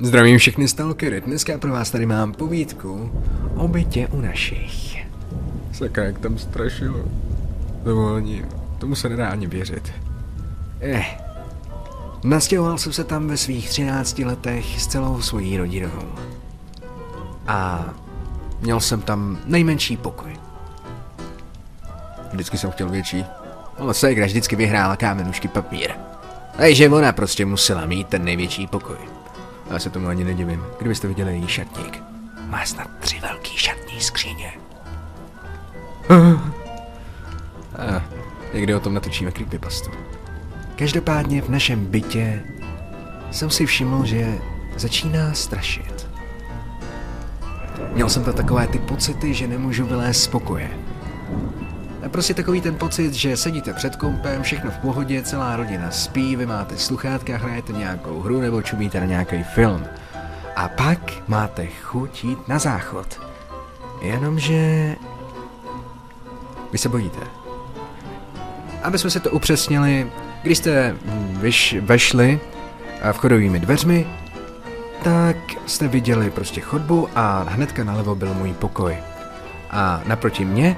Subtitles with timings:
[0.00, 3.22] Zdravím všechny stalkery, dneska pro vás tady mám povídku
[3.56, 4.96] o bytě u našich.
[5.72, 7.04] Sakra, jak tam strašilo.
[7.84, 8.44] Dovolení,
[8.78, 9.92] tomu se nedá ani věřit.
[10.80, 11.04] Eh,
[12.24, 16.14] nastěhoval jsem se tam ve svých 13 letech s celou svojí rodinou.
[17.46, 17.88] A
[18.60, 20.49] měl jsem tam nejmenší pokoj.
[22.32, 23.24] Vždycky jsem chtěl větší,
[23.78, 25.90] ale ségra vždycky vyhrála kámenušky papír.
[26.56, 28.96] Takže ona prostě musela mít ten největší pokoj.
[29.70, 30.64] Já se tomu ani nedivím.
[30.78, 32.02] Kdybyste viděli její šatník.
[32.46, 34.52] Má snad tři velký šatní skříně.
[37.78, 38.02] A
[38.54, 39.90] někdy o tom natočíme creepypastu.
[40.76, 42.42] Každopádně v našem bytě
[43.30, 44.38] jsem si všiml, že
[44.76, 46.08] začíná strašit.
[47.92, 50.70] Měl jsem to takové ty pocity, že nemůžu vylézt z pokoje.
[52.10, 56.46] Prostě takový ten pocit, že sedíte před kompem, všechno v pohodě, celá rodina spí, vy
[56.46, 59.84] máte sluchátka, hrajete nějakou hru nebo čumíte na nějaký film.
[60.56, 63.20] A pak máte chuť jít na záchod.
[64.02, 64.96] Jenomže...
[66.72, 67.20] Vy se bojíte.
[68.82, 70.96] Aby jsme se to upřesnili, když jste
[71.40, 72.40] vyš, vešli
[73.12, 74.06] vchodovými dveřmi,
[75.04, 75.36] tak
[75.66, 78.96] jste viděli prostě chodbu a hnedka nalevo byl můj pokoj.
[79.70, 80.76] A naproti mě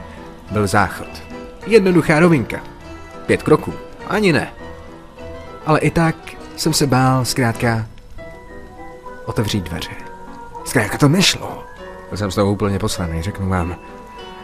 [0.52, 1.22] byl záchod.
[1.66, 2.60] Jednoduchá rovinka.
[3.26, 3.72] Pět kroků.
[4.08, 4.52] Ani ne.
[5.66, 6.16] Ale i tak
[6.56, 7.86] jsem se bál zkrátka
[9.24, 9.90] otevřít dveře.
[10.64, 11.64] Zkrátka to nešlo.
[12.08, 13.76] Byl jsem z toho úplně posraný, řeknu vám.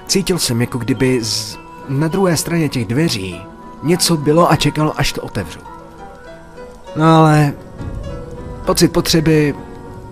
[0.06, 3.41] Cítil jsem, jako kdyby z, na druhé straně těch dveří
[3.83, 5.61] něco bylo a čekalo, až to otevřu.
[6.97, 7.53] No ale
[8.67, 9.55] pocit potřeby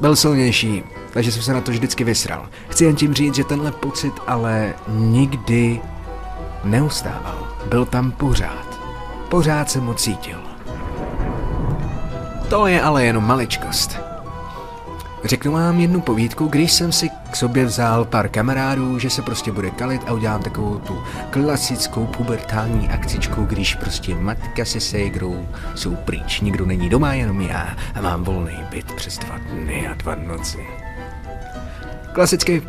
[0.01, 0.85] byl silnější,
[1.17, 2.49] takže jsem se na to vždycky vysral.
[2.69, 5.81] Chci jen tím říct, že tenhle pocit ale nikdy
[6.65, 7.49] neustával.
[7.69, 8.81] Byl tam pořád.
[9.29, 10.39] Pořád jsem ho cítil.
[12.49, 13.99] To je ale jenom maličkost.
[15.25, 19.53] Řeknu vám jednu povídku, když jsem si k sobě vzal pár kamarádů, že se prostě
[19.53, 25.95] bude kalit a udělám takovou tu klasickou pubertální akcičku, když prostě matka se ségrou jsou
[25.95, 30.15] pryč, nikdo není doma, jenom já a mám volný byt přes dva dny a dva
[30.15, 30.86] noci.
[32.17, 32.63] Klasicky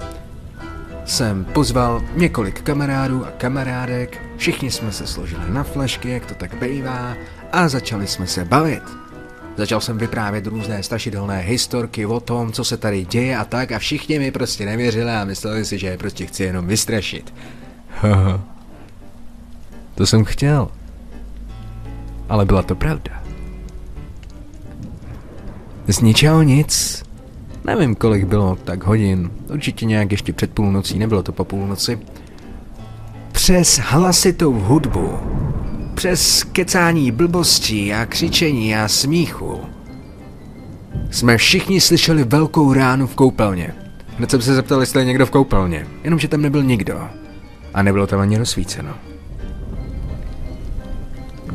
[1.06, 6.56] jsem pozval několik kamarádů a kamarádek, všichni jsme se složili na flešky, jak to tak
[6.56, 7.16] bývá,
[7.52, 8.84] a začali jsme se bavit.
[9.58, 13.80] Začal jsem vyprávět různé strašidelné historky o tom, co se tady děje a tak a
[13.80, 17.34] všichni mi prostě nevěřili a mysleli si, že je prostě chci jenom vystrašit.
[19.96, 20.72] To jsem chtěl.
[22.30, 23.24] Ale byla to pravda.
[25.88, 27.07] Z ničeho nic
[27.68, 32.00] Nevím, kolik bylo tak hodin, určitě nějak ještě před půlnocí, nebylo to po půlnoci.
[33.32, 35.10] Přes hlasitou hudbu,
[35.94, 39.60] přes kecání blbostí a křičení a smíchu,
[41.12, 43.74] jsme všichni slyšeli velkou ránu v koupelně.
[44.18, 47.02] Hned jsem se zeptal, jestli je někdo v koupelně, jenomže tam nebyl nikdo.
[47.74, 48.94] A nebylo tam ani rozsvíceno.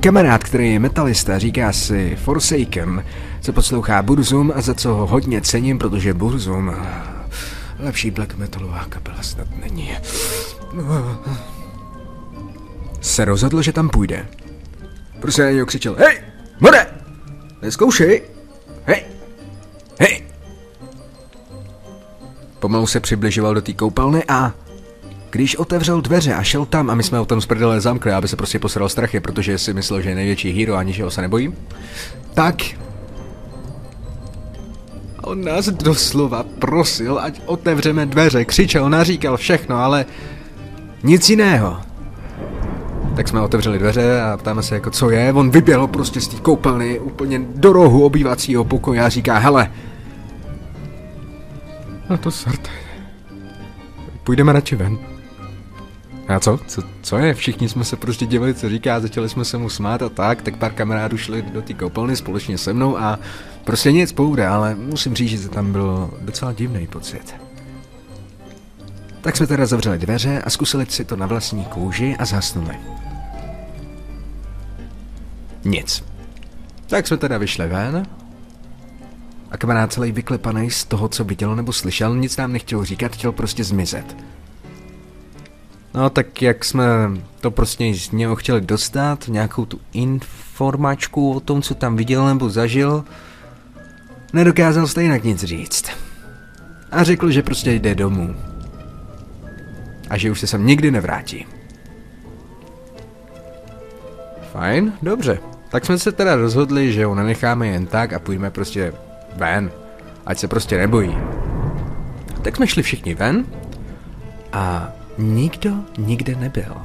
[0.00, 3.04] Kamarád, který je metalista, říká si Forsaken,
[3.42, 6.76] se poslouchá Burzum a za co ho hodně cením, protože Burzum
[7.78, 9.92] lepší black metalová kapela snad není.
[13.00, 14.26] Se rozhodl, že tam půjde.
[15.20, 16.20] Prostě na něj křičel, hej,
[16.60, 16.86] more,
[17.62, 18.22] neskoušej,
[18.84, 19.04] hej,
[20.00, 20.22] hej.
[22.58, 24.52] Pomalu se přibližoval do té koupelny a
[25.30, 28.28] když otevřel dveře a šel tam a my jsme ho tam z prdele zamkli, aby
[28.28, 31.54] se prostě posral strachy, protože si myslel, že je největší hero a ničeho se nebojí,
[32.34, 32.56] tak
[35.22, 40.06] on nás doslova prosil, ať otevřeme dveře, křičel, naříkal všechno, ale
[41.02, 41.80] nic jiného.
[43.16, 46.36] Tak jsme otevřeli dveře a ptáme se jako co je, on vyběhl prostě z té
[46.36, 49.70] koupelny úplně do rohu obývacího pokoje a říká, hele,
[52.10, 52.70] no to srte.
[54.24, 54.98] Půjdeme radši ven.
[56.28, 56.58] A co?
[56.66, 56.82] co?
[57.02, 57.34] Co je?
[57.34, 60.56] Všichni jsme se prostě divili, co říká, začali jsme se mu smát a tak, tak
[60.56, 63.18] pár kamarádů šli do té koupelny společně se mnou a
[63.64, 67.34] prostě nic poude, ale musím říct, že tam byl docela divný pocit.
[69.20, 72.76] Tak jsme teda zavřeli dveře a zkusili si to na vlastní kůži a zhasnuli.
[75.64, 76.04] Nic.
[76.86, 78.06] Tak jsme teda vyšli ven
[79.50, 83.32] a kamarád celý vyklepaný z toho, co viděl nebo slyšel, nic nám nechtěl říkat, chtěl
[83.32, 84.16] prostě zmizet.
[85.94, 86.84] No tak jak jsme
[87.40, 92.50] to prostě z něho chtěli dostat, nějakou tu informačku o tom, co tam viděl nebo
[92.50, 93.04] zažil,
[94.32, 95.84] nedokázal stejně nic říct.
[96.92, 98.36] A řekl, že prostě jde domů.
[100.10, 101.46] A že už se sem nikdy nevrátí.
[104.52, 105.38] Fajn, dobře.
[105.68, 108.92] Tak jsme se teda rozhodli, že ho nenecháme jen tak a půjdeme prostě
[109.36, 109.70] ven.
[110.26, 111.18] Ať se prostě nebojí.
[112.42, 113.46] Tak jsme šli všichni ven
[114.52, 116.76] a nikdo nikde nebyl.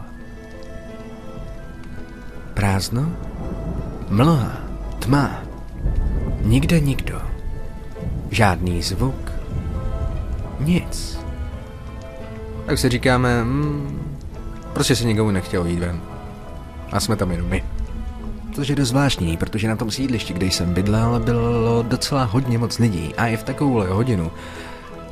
[2.54, 3.12] Prázdno,
[4.10, 4.58] mlha,
[5.00, 5.44] tma,
[6.42, 7.26] nikde nikdo.
[8.31, 9.31] Žádný zvuk,
[10.59, 11.19] nic.
[12.65, 14.09] Tak si říkáme, hmm,
[14.74, 16.01] prostě se nikomu nechtělo jít ven.
[16.91, 17.63] A jsme tam jenom my.
[18.53, 22.79] Což je dost zvláštní, protože na tom sídlišti, kde jsem bydlel, bylo docela hodně moc
[22.79, 24.31] lidí a i v takovouhle hodinu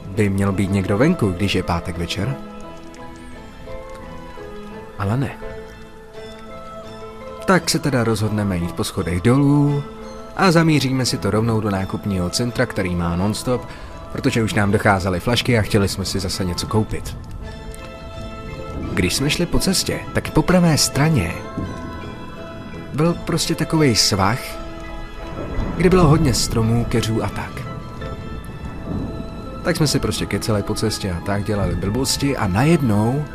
[0.07, 2.35] by měl být někdo venku, když je pátek večer.
[4.99, 5.31] Ale ne.
[7.45, 9.83] Tak se teda rozhodneme jít po schodech dolů
[10.35, 13.67] a zamíříme si to rovnou do nákupního centra, který má nonstop,
[14.11, 17.17] protože už nám docházely flašky a chtěli jsme si zase něco koupit.
[18.93, 21.33] Když jsme šli po cestě, tak po pravé straně
[22.93, 24.39] byl prostě takový svah,
[25.77, 27.61] kde bylo hodně stromů, keřů a tak.
[29.63, 33.25] Tak jsme si prostě keceli po cestě a tak dělali blbosti a najednou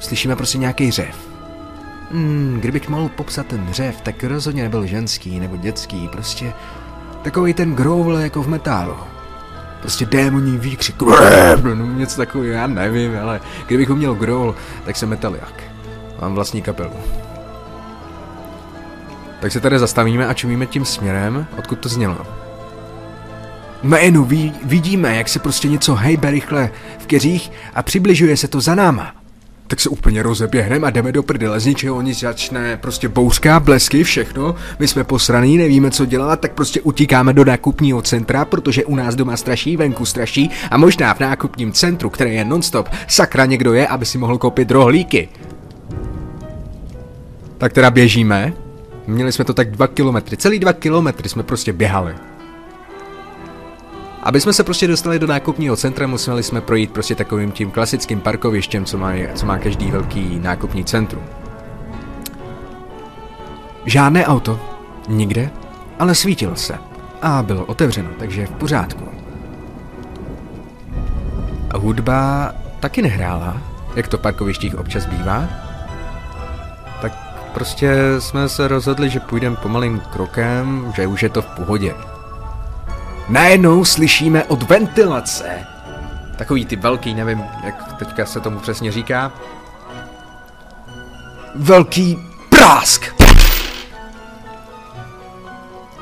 [0.00, 1.33] slyšíme prostě nějaký řev.
[2.14, 6.52] Hmm, kdybych mohl popsat ten řev, tak rozhodně nebyl ženský nebo dětský, prostě
[7.22, 8.94] takový ten growl jako v metálu.
[9.80, 11.02] Prostě démoní výkřik,
[11.62, 15.62] no, něco takového, já nevím, ale kdybych uměl growl, tak jsem metaliak.
[16.20, 16.92] Mám vlastní kapelu.
[19.40, 22.18] Tak se tady zastavíme a čumíme tím směrem, odkud to znělo.
[23.82, 28.60] Jménu ví, vidíme, jak se prostě něco hejbe rychle v keřích a přibližuje se to
[28.60, 29.23] za náma.
[29.66, 34.04] Tak se úplně rozeběhneme a jdeme do prdele, z ničeho nic začne prostě bouřka, blesky,
[34.04, 34.54] všechno.
[34.78, 39.14] My jsme posraný, nevíme co dělat, tak prostě utíkáme do nákupního centra, protože u nás
[39.14, 43.86] doma straší, venku straší a možná v nákupním centru, které je nonstop, sakra někdo je,
[43.86, 45.28] aby si mohl koupit rohlíky.
[47.58, 48.52] Tak teda běžíme,
[49.06, 50.36] Měli jsme to tak dva kilometry.
[50.36, 52.14] Celý dva kilometry jsme prostě běhali.
[54.24, 58.20] Aby jsme se prostě dostali do nákupního centra, museli jsme projít prostě takovým tím klasickým
[58.20, 61.22] parkovištěm, co má, co má každý velký nákupní centrum.
[63.86, 64.60] Žádné auto,
[65.08, 65.50] nikde,
[65.98, 66.74] ale svítilo se
[67.22, 69.08] a bylo otevřeno, takže v pořádku.
[71.70, 73.62] A hudba taky nehrála,
[73.96, 75.48] jak to parkovištích občas bývá,
[77.54, 81.94] Prostě jsme se rozhodli, že půjdeme pomalým krokem, že už je to v pohodě.
[83.28, 85.66] Najednou slyšíme od ventilace.
[86.36, 89.32] Takový ty velký, nevím, jak teďka se tomu přesně říká.
[91.54, 92.18] Velký
[92.48, 93.14] prásk!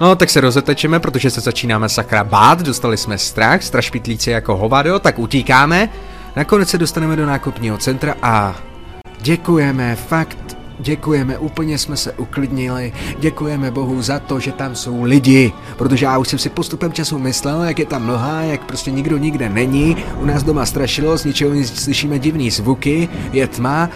[0.00, 4.98] No, tak se rozetečeme, protože se začínáme sakra bát, dostali jsme strach, strašpitlíci jako hovado,
[4.98, 5.88] tak utíkáme.
[6.36, 8.54] Nakonec se dostaneme do nákupního centra a
[9.20, 10.38] děkujeme, fakt
[10.82, 16.18] Děkujeme, úplně jsme se uklidnili, děkujeme Bohu za to, že tam jsou lidi, protože já
[16.18, 19.96] už jsem si postupem času myslel, jak je tam mlha, jak prostě nikdo nikde není,
[20.20, 23.90] u nás doma strašilo, z ničeho nic slyšíme divný zvuky, je tma,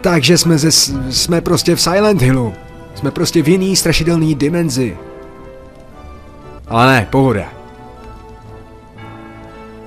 [0.00, 0.72] takže jsme, ze,
[1.12, 2.54] jsme prostě v Silent Hillu,
[2.94, 4.96] jsme prostě v jiný strašidelný dimenzi.
[6.68, 7.44] Ale ne, pohoda.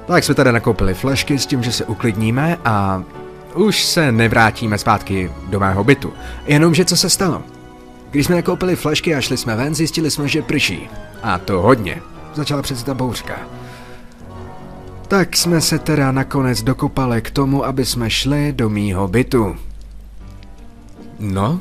[0.08, 3.04] Tak jsme tady nakoupili flešky s tím, že se uklidníme a
[3.60, 6.14] už se nevrátíme zpátky do mého bytu.
[6.46, 7.44] Jenomže co se stalo?
[8.12, 10.90] Když jsme nakoupili flešky a šli jsme ven, zjistili jsme, že prší.
[11.24, 12.02] A to hodně.
[12.34, 13.40] Začala přece ta bouřka.
[15.08, 19.56] Tak jsme se teda nakonec dokopali k tomu, aby jsme šli do mýho bytu.
[21.20, 21.60] No?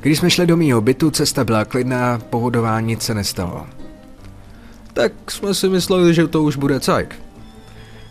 [0.00, 3.66] Když jsme šli do mýho bytu, cesta byla klidná, pohodování nic se nestalo.
[4.92, 7.14] Tak jsme si mysleli, že to už bude cajk.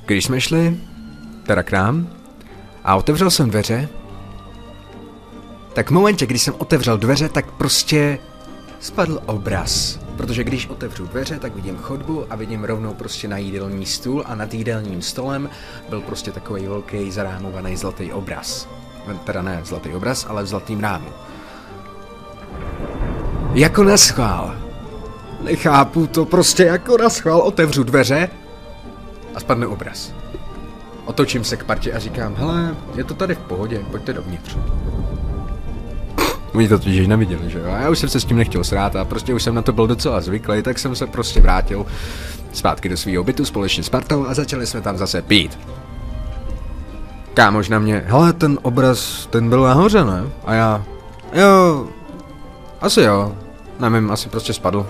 [0.05, 0.77] Když jsme šli,
[1.45, 2.16] teda k nám,
[2.87, 3.89] a otevřel jsem dveře,
[5.73, 8.19] tak v momentě, kdy jsem otevřel dveře, tak prostě
[8.79, 9.99] spadl obraz.
[10.17, 14.35] Protože když otevřu dveře, tak vidím chodbu a vidím rovnou prostě na jídelní stůl a
[14.35, 15.49] nad jídelním stolem
[15.89, 18.67] byl prostě takový velký zarámovaný zlatý obraz.
[19.23, 21.07] Teda ne zlatý obraz, ale v zlatým rámu.
[23.53, 24.55] Jako na schvál.
[25.41, 27.39] Nechápu to prostě jako na schvál.
[27.41, 28.29] Otevřu dveře
[29.35, 30.16] a spadne obraz.
[31.07, 34.57] Otočím se k partě a říkám, hele, je to tady v pohodě, pojďte dovnitř.
[36.53, 37.65] Oni to totiž neviděli, že jo?
[37.65, 39.87] Já už jsem se s tím nechtěl srát a prostě už jsem na to byl
[39.87, 41.85] docela zvyklý, tak jsem se prostě vrátil
[42.53, 45.59] zpátky do svého bytu společně s partou a začali jsme tam zase pít.
[47.33, 50.23] Kámož na mě, hele, ten obraz, ten byl nahoře, ne?
[50.45, 50.83] A já,
[51.33, 51.87] jo,
[52.81, 53.35] asi jo,
[53.79, 54.87] nevím, asi prostě spadl.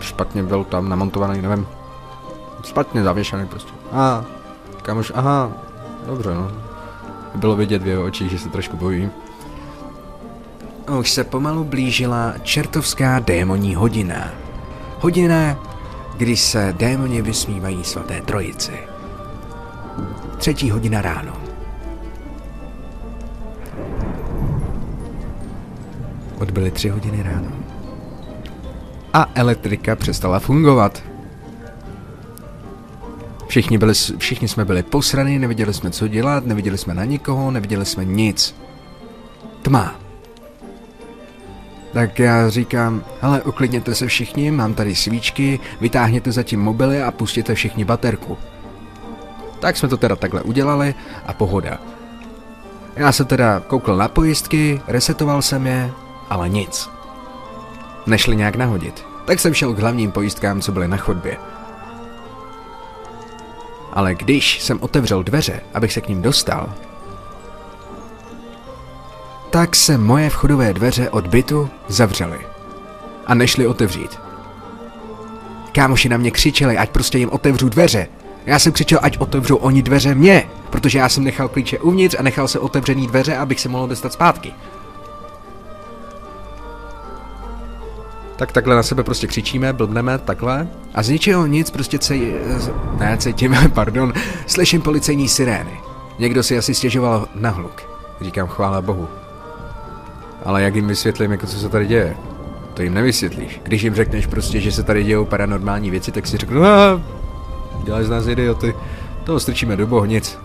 [0.00, 1.66] Špatně byl tam namontovaný, nevím.
[2.64, 3.72] Špatně zavěšený prostě.
[3.92, 4.24] A
[4.84, 5.52] Kamož, aha,
[6.06, 6.50] dobře no.
[7.34, 9.10] Bylo vidět v jeho očích, že se trošku bojí.
[10.98, 14.30] Už se pomalu blížila čertovská démonní hodina.
[15.00, 15.58] Hodina,
[16.16, 18.72] kdy se démoni vysmívají svaté trojici.
[20.36, 21.32] Třetí hodina ráno.
[26.38, 27.48] Odbyly tři hodiny ráno.
[29.12, 31.13] A elektrika přestala fungovat.
[33.54, 37.86] Všichni, byli, všichni jsme byli posraní, neviděli jsme, co dělat, neviděli jsme na nikoho, neviděli
[37.86, 38.54] jsme nic.
[39.62, 39.94] Tma.
[41.92, 47.54] Tak já říkám, hele, uklidněte se všichni, mám tady svíčky, vytáhněte zatím mobily a pustěte
[47.54, 48.38] všichni baterku.
[49.60, 50.94] Tak jsme to teda takhle udělali
[51.26, 51.78] a pohoda.
[52.96, 55.90] Já se teda koukl na pojistky, resetoval jsem je,
[56.30, 56.90] ale nic.
[58.06, 59.04] Nešli nějak nahodit.
[59.24, 61.36] Tak jsem šel k hlavním pojistkám, co byly na chodbě.
[63.94, 66.74] Ale když jsem otevřel dveře, abych se k ním dostal,
[69.50, 72.38] tak se moje vchodové dveře od bytu zavřely.
[73.26, 74.18] A nešli otevřít.
[75.72, 78.06] Kámoši na mě křičeli, ať prostě jim otevřu dveře.
[78.46, 82.22] Já jsem křičel, ať otevřou oni dveře mě, protože já jsem nechal klíče uvnitř a
[82.22, 84.52] nechal se otevřený dveře, abych se mohl dostat zpátky.
[88.36, 90.68] Tak takhle na sebe prostě křičíme, blbneme, takhle.
[90.94, 92.34] A z ničeho nic prostě cej...
[92.98, 94.12] Ne, cítíme, pardon,
[94.46, 95.80] slyším policejní sirény.
[96.18, 97.82] Někdo si asi stěžoval na hluk.
[98.20, 99.08] Říkám chvála bohu.
[100.44, 102.16] Ale jak jim vysvětlím, jako co se tady děje?
[102.74, 103.60] To jim nevysvětlíš.
[103.62, 106.62] Když jim řekneš prostě, že se tady dějou paranormální věci, tak si řeknu,
[107.84, 108.74] děláš z nás idioty,
[109.24, 110.38] toho strčíme do bohnic.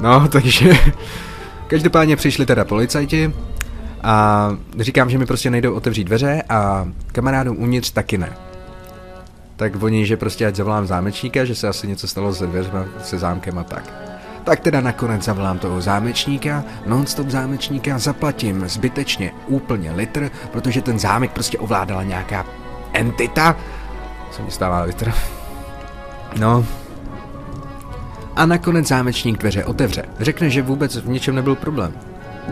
[0.00, 0.72] No, takže...
[1.66, 3.32] Každopádně přišli teda policajti
[4.02, 8.32] a říkám, že mi prostě nejdou otevřít dveře a kamarádům uvnitř taky ne.
[9.56, 13.18] Tak oni, že prostě ať zavolám zámečníka, že se asi něco stalo se dveřma, se
[13.18, 13.92] zámkem a tak.
[14.44, 21.32] Tak teda nakonec zavolám toho zámečníka, non-stop zámečníka, zaplatím zbytečně úplně litr, protože ten zámek
[21.32, 22.46] prostě ovládala nějaká
[22.92, 23.56] entita.
[24.30, 25.12] Co mi stává litr?
[26.38, 26.66] No.
[28.36, 30.04] A nakonec zámečník dveře otevře.
[30.20, 31.92] Řekne, že vůbec v ničem nebyl problém.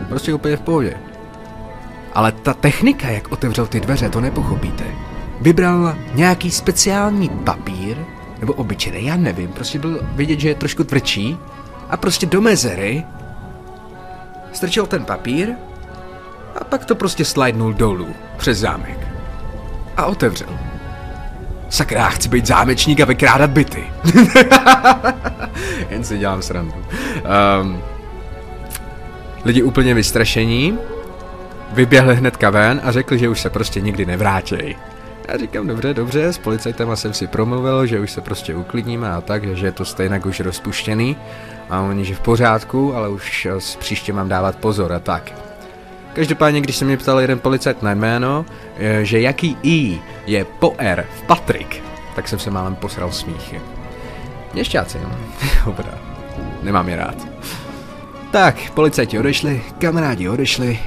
[0.09, 0.97] Prostě úplně v pohodě.
[2.13, 4.83] Ale ta technika, jak otevřel ty dveře, to nepochopíte.
[5.41, 7.97] Vybral nějaký speciální papír,
[8.39, 11.37] nebo obyčejný, já nevím, prostě byl vidět, že je trošku tvrdší
[11.89, 13.03] a prostě do mezery
[14.53, 15.49] strčil ten papír
[16.61, 19.07] a pak to prostě slidnul dolů přes zámek.
[19.97, 20.49] A otevřel.
[21.69, 23.83] Sakra, chci být zámečník a vykrádat byty.
[25.89, 26.73] Jen si dělám srandu.
[27.61, 27.81] Um,
[29.45, 30.77] lidi úplně vystrašení,
[31.73, 34.75] vyběhli hnedka ven a řekli, že už se prostě nikdy nevrátějí.
[35.27, 39.21] Já říkám, dobře, dobře, s policajtama jsem si promluvil, že už se prostě uklidníme a
[39.21, 41.17] tak, že je to stejně už rozpuštěný.
[41.69, 45.31] A oni, že v pořádku, ale už s příště mám dávat pozor a tak.
[46.13, 48.45] Každopádně, když se mě ptal jeden policajt na jméno,
[49.01, 51.83] že jaký I je po R v Patrik,
[52.15, 53.61] tak jsem se málem posral smíchy.
[54.53, 55.09] Měšťáci, no.
[55.65, 55.97] Dobrá.
[56.63, 57.27] Nemám je rád.
[58.31, 60.79] Tak, policajti odešli, kamarádi odešli,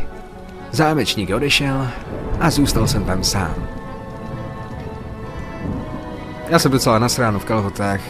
[0.73, 1.89] zámečník odešel
[2.41, 3.55] a zůstal jsem tam sám.
[6.49, 8.01] Já jsem docela nasránu v kalhotách,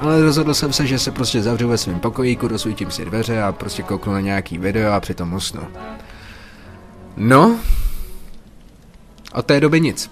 [0.00, 3.52] ale rozhodl jsem se, že se prostě zavřu ve svém pokojíku, dosvítím si dveře a
[3.52, 5.62] prostě kouknu na nějaký video a přitom usnu.
[7.16, 7.56] No,
[9.34, 10.10] od té doby nic.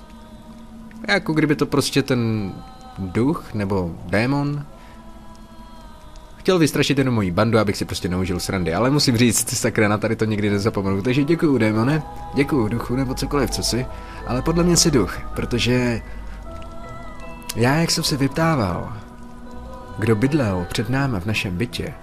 [1.09, 2.53] Jako kdyby to prostě ten
[2.99, 4.65] duch nebo démon
[6.41, 9.99] chtěl vystrašit jenom moji bandu, abych si prostě neužil srandy, ale musím říct, sakra, na
[9.99, 12.03] tady to nikdy nezapomenu, takže děkuju démone,
[12.35, 13.87] děkuju duchu nebo cokoliv, co si,
[14.27, 16.03] ale podle mě si duch, protože
[17.57, 18.93] já, jak jsem se vyptával,
[19.99, 21.95] kdo bydlel před náma v našem bytě,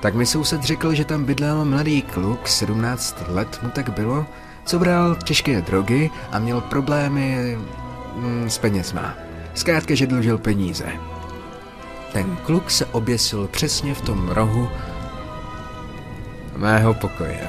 [0.00, 4.26] tak mi soused řekl, že tam bydlel mladý kluk, 17 let mu tak bylo,
[4.64, 7.58] co bral těžké drogy a měl problémy
[8.16, 9.14] mm, s penězma.
[9.54, 10.86] Zkrátka, že dlužil peníze.
[12.12, 14.68] Ten kluk se oběsil přesně v tom rohu
[16.56, 17.40] mého pokoje.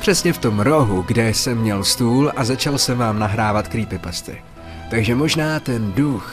[0.00, 4.42] Přesně v tom rohu, kde jsem měl stůl a začal jsem vám nahrávat creepypasty.
[4.90, 6.32] Takže možná ten duch,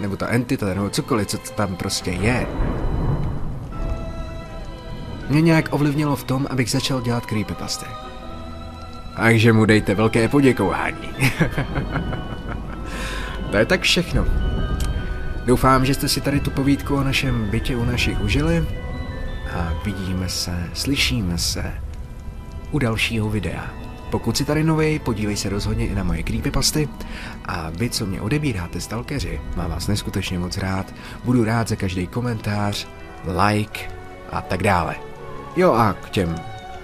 [0.00, 2.46] nebo ta entita, nebo cokoliv, co tam prostě je,
[5.28, 7.86] mě nějak ovlivnilo v tom, abych začal dělat creepypasty.
[9.16, 11.08] Takže mu dejte velké poděkování.
[13.50, 14.24] to je tak všechno.
[15.46, 18.66] Doufám, že jste si tady tu povídku o našem bytě u našich užili
[19.54, 21.72] a vidíme se, slyšíme se
[22.70, 23.70] u dalšího videa.
[24.10, 26.88] Pokud si tady nový, podívej se rozhodně i na moje creepypasty
[27.44, 32.06] a vy, co mě odebíráte stalkeři, mám vás neskutečně moc rád, budu rád za každý
[32.06, 32.88] komentář,
[33.24, 33.80] like
[34.30, 34.96] a tak dále.
[35.56, 36.34] Jo a k těm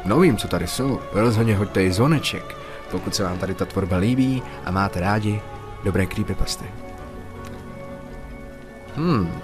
[0.04, 2.56] novým, co tady jsou, rozhodně hoďte i zvoneček,
[2.90, 5.40] pokud se vám tady ta tvorba líbí a máte rádi
[5.84, 6.64] dobré creepypasty.
[8.96, 9.42] Hmm,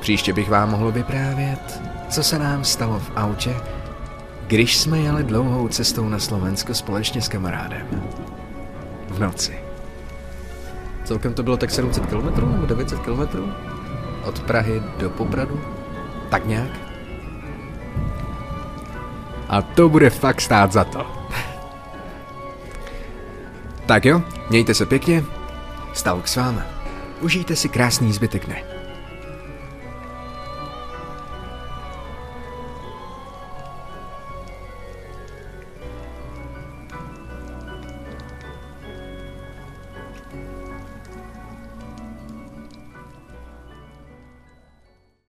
[0.00, 3.56] příště bych vám mohl vyprávět, co se nám stalo v autě,
[4.46, 7.86] když jsme jeli dlouhou cestou na Slovensko společně s kamarádem.
[9.08, 9.58] V noci.
[11.04, 13.20] Celkem to bylo tak 700 km nebo 900 km?
[14.24, 15.60] Od Prahy do Popradu?
[16.30, 16.70] Tak nějak?
[19.48, 21.06] A to bude fakt stát za to.
[23.86, 25.24] tak jo, mějte se pěkně,
[25.92, 26.77] Stavok s váma.
[27.18, 28.77] Užijte si krásný zbytek dne.